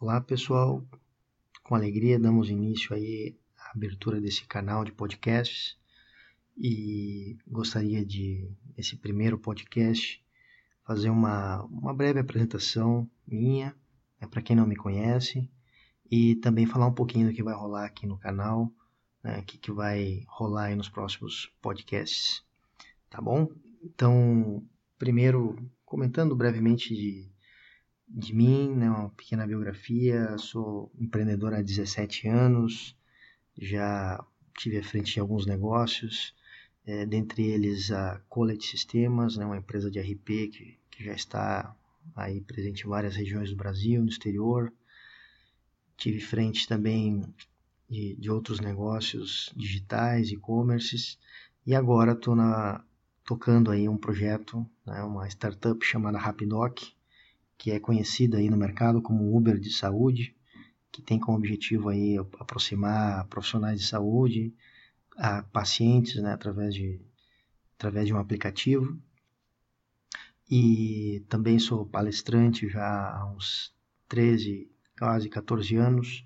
[0.00, 0.82] Olá pessoal,
[1.62, 5.76] com alegria damos início aí à abertura desse canal de podcasts.
[6.56, 10.24] E gostaria de, esse primeiro podcast,
[10.86, 13.76] fazer uma, uma breve apresentação minha,
[14.18, 15.46] né, para quem não me conhece,
[16.10, 18.72] e também falar um pouquinho do que vai rolar aqui no canal,
[19.22, 22.42] né, que, que vai rolar aí nos próximos podcasts,
[23.10, 23.50] tá bom?
[23.84, 24.66] Então,
[24.98, 27.30] primeiro, comentando brevemente de,
[28.12, 32.96] de mim, né, uma pequena biografia, sou empreendedor há 17 anos,
[33.56, 34.24] já
[34.58, 36.34] tive à frente de alguns negócios,
[36.84, 41.76] é, dentre eles a Collet Sistemas, né, uma empresa de RP que, que já está
[42.16, 44.72] aí presente em várias regiões do Brasil, no exterior.
[45.96, 47.22] Tive frente também
[47.88, 51.18] de, de outros negócios digitais, e-commerces,
[51.64, 52.36] e agora estou
[53.24, 56.92] tocando aí um projeto, né, uma startup chamada Rapidoc,
[57.60, 60.34] que é conhecida aí no mercado como Uber de saúde,
[60.90, 64.54] que tem como objetivo aí aproximar profissionais de saúde
[65.18, 66.98] a pacientes, né, através de
[67.76, 68.98] através de um aplicativo.
[70.50, 73.74] E também sou palestrante já há uns
[74.08, 74.66] 13,
[74.98, 76.24] quase 14 anos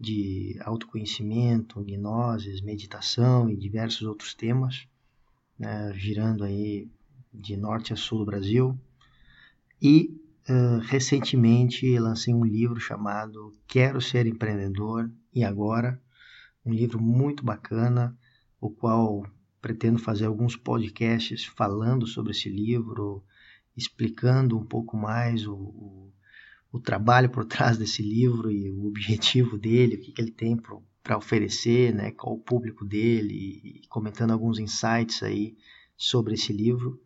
[0.00, 4.88] de autoconhecimento, gnoses, meditação e diversos outros temas,
[5.56, 6.90] né, girando aí
[7.32, 8.76] de norte a sul do Brasil.
[9.80, 16.00] E uh, recentemente lancei um livro chamado Quero Ser Empreendedor e Agora,
[16.64, 18.16] um livro muito bacana,
[18.60, 19.26] o qual
[19.60, 23.24] pretendo fazer alguns podcasts falando sobre esse livro,
[23.76, 26.12] explicando um pouco mais o, o
[26.72, 30.56] o trabalho por trás desse livro e o objetivo dele, o que, que ele tem
[31.02, 33.34] para oferecer, né, qual o público dele,
[33.82, 35.54] e comentando alguns insights aí
[35.96, 37.00] sobre esse livro.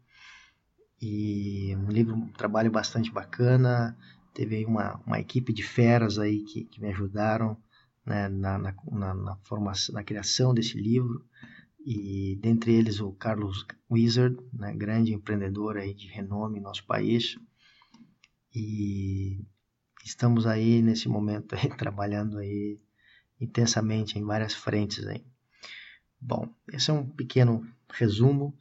[1.01, 3.97] E um livro, um trabalho bastante bacana.
[4.33, 7.57] Teve uma, uma equipe de feras aí que, que me ajudaram
[8.05, 11.25] né, na, na, na, na, formação, na criação desse livro.
[11.85, 17.37] E dentre eles o Carlos Wizard, né, grande empreendedor aí de renome em nosso país.
[18.55, 19.39] E
[20.05, 22.81] estamos aí nesse momento aí, trabalhando aí
[23.41, 25.23] intensamente em várias frentes aí.
[26.21, 28.57] Bom, esse é um pequeno resumo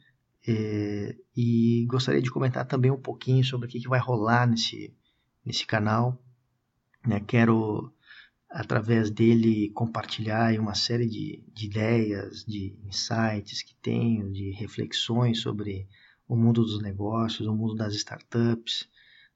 [0.46, 4.94] eh, e gostaria de comentar também um pouquinho sobre o que, que vai rolar nesse,
[5.44, 6.20] nesse canal.
[7.06, 7.20] Né?
[7.20, 7.92] Quero,
[8.50, 15.88] através dele, compartilhar uma série de, de ideias, de insights que tenho, de reflexões sobre
[16.28, 18.88] o mundo dos negócios, o mundo das startups,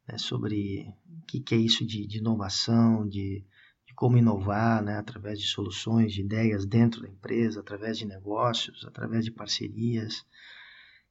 [0.07, 3.45] né, sobre o que, que, é isso de, de inovação, de,
[3.87, 8.85] de, como inovar né, através de soluções, de ideias dentro da empresa, através de negócios,
[8.85, 10.25] através de parcerias.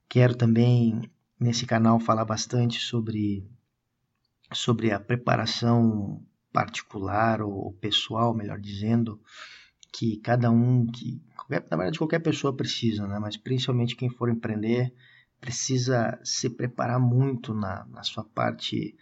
[0.09, 1.03] Quero também,
[1.39, 3.47] nesse canal, falar bastante sobre,
[4.51, 9.21] sobre a preparação particular ou pessoal, melhor dizendo,
[9.93, 13.19] que cada um, que qualquer, na verdade qualquer pessoa precisa, né?
[13.19, 14.91] mas principalmente quem for empreender,
[15.39, 18.97] precisa se preparar muito na, na sua parte,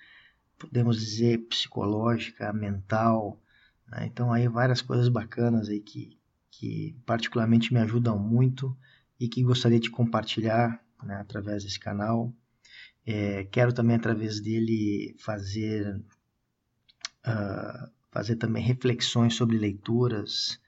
[0.60, 3.42] podemos dizer, psicológica, mental.
[3.88, 4.08] Né?
[4.08, 6.20] Então, aí várias coisas bacanas aí que,
[6.52, 8.78] que particularmente me ajudam muito
[9.18, 12.34] e que gostaria de compartilhar né, através desse canal.
[13.06, 15.96] É, quero também, através dele, fazer,
[17.26, 20.60] uh, fazer também reflexões sobre leituras,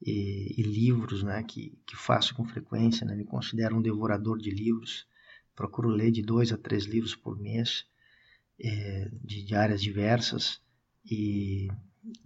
[0.00, 4.48] e, e, livros né, que, que faço com frequência, né, me considero um devorador de
[4.48, 5.08] livros
[5.58, 7.84] procuro ler de dois a três livros por mês,
[8.60, 10.60] é, de, de, áreas diversas,
[11.04, 11.68] e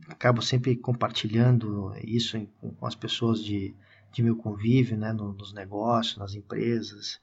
[0.06, 3.74] acabo sempre compartilhando isso com as pessoas de,
[4.12, 7.18] de meu convívio, né, no, nos negócios, nas empresas,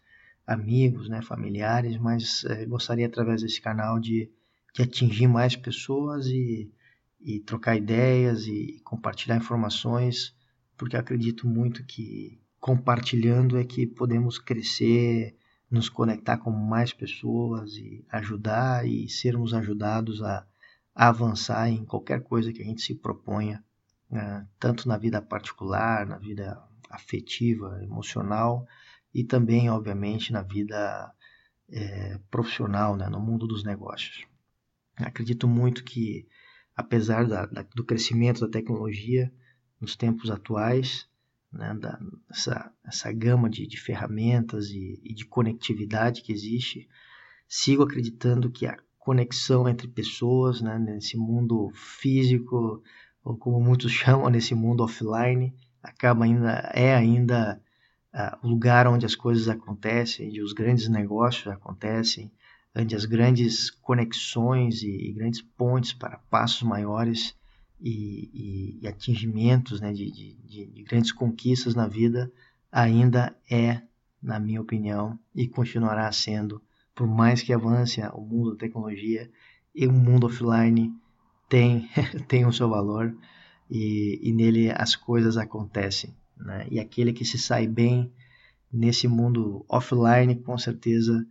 [0.50, 4.32] amigos, né, familiares, mas é, gostaria através desse canal de,
[4.74, 6.72] de atingir mais pessoas e,
[7.22, 10.36] e trocar ideias e compartilhar informações,
[10.76, 15.38] porque acredito muito que compartilhando é que podemos crescer
[15.70, 20.48] nos conectar com mais pessoas e ajudar e sermos ajudados a,
[20.96, 23.64] a avançar em qualquer coisa que a gente se proponha,
[24.10, 24.48] né?
[24.60, 26.60] tanto na vida particular, na vida
[26.90, 28.68] afetiva, emocional
[29.14, 31.12] e também, obviamente, na vida
[31.72, 33.08] é, profissional, né?
[33.10, 34.26] no mundo dos negócios.
[34.96, 36.28] Acredito muito que,
[36.76, 39.32] apesar da, da, do crescimento da tecnologia
[39.80, 41.08] nos tempos atuais,
[41.52, 46.88] né, da, essa, essa gama de, de ferramentas e, e, de conectividade que existe,
[47.48, 52.84] sigo acreditando que a conexão entre pessoas, né, nesse mundo físico,
[53.24, 57.62] ou como muitos chamam, nesse mundo offline, acaba ainda, é ainda
[58.42, 62.32] o lugar onde as coisas acontecem, onde os grandes negócios acontecem,
[62.76, 67.36] onde as grandes conexões e, e grandes pontes para passos maiores
[67.80, 72.32] e, e, e atingimentos, né, de, de, de grandes conquistas na vida,
[72.72, 73.82] ainda é,
[74.22, 76.62] na minha opinião, e continuará sendo,
[76.94, 79.30] por mais que avance o mundo da tecnologia
[79.74, 80.94] e o mundo offline
[81.48, 81.90] tem,
[82.28, 83.16] tem o seu valor
[83.70, 86.14] e, e nele as coisas acontecem.
[86.40, 86.68] Né?
[86.72, 88.12] E aquele que se sai bem
[88.72, 91.26] nesse mundo offline, com certeza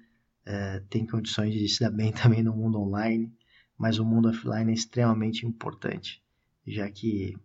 [0.44, 3.32] é, tem condições de se dar bem também no mundo online,
[3.76, 6.22] mas o mundo offline é extremamente importante,
[6.66, 7.36] já que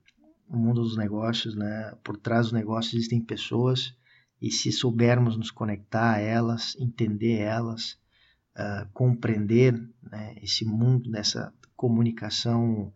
[0.48, 3.96] o mundo dos negócios, né, por trás dos negócios existem pessoas
[4.42, 7.98] e se soubermos nos conectar a elas, entender elas,
[8.58, 12.94] uh, compreender né, esse mundo dessa comunicação,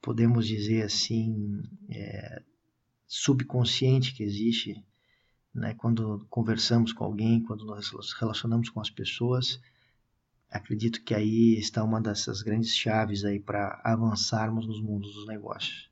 [0.00, 2.42] podemos dizer assim, é,
[3.06, 4.84] subconsciente que existe
[5.56, 9.60] né, quando conversamos com alguém, quando nós nos relacionamos com as pessoas,
[10.50, 15.90] acredito que aí está uma dessas grandes chaves aí para avançarmos nos mundos dos negócios.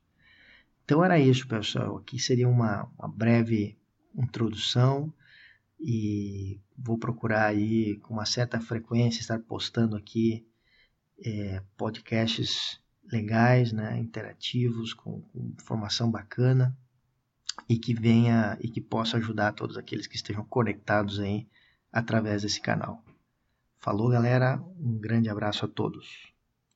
[0.84, 1.96] Então era isso, pessoal.
[1.96, 3.78] Aqui seria uma, uma breve
[4.14, 5.12] introdução
[5.81, 10.46] e vou procurar aí com uma certa frequência estar postando aqui
[11.25, 12.78] é, podcasts
[13.11, 16.76] legais, né, interativos, com, com informação bacana
[17.69, 21.46] e que venha e que possa ajudar todos aqueles que estejam conectados aí
[21.93, 23.02] através desse canal.
[23.78, 24.62] Falou, galera.
[24.78, 26.34] Um grande abraço a todos.